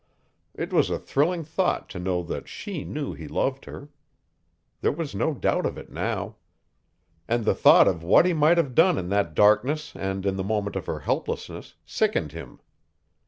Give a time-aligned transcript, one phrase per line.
[0.55, 3.89] It was a thrilling thought to know that SHE knew he loved her.
[4.79, 6.37] There was no doubt of it now.
[7.27, 10.43] And the thought of what he might have done in that darkness and in the
[10.43, 12.59] moment of her helplessness sickened him.